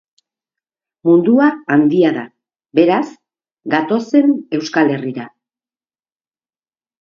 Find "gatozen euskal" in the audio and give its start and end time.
3.75-4.91